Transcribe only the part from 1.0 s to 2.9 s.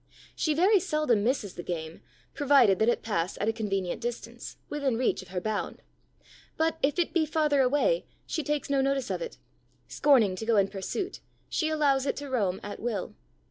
misses the game, provided that